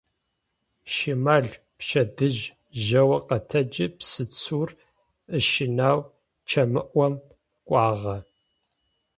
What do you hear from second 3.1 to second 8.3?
къэтэджи псыцур ыщынэу чэмыӏом кӏуагъэ.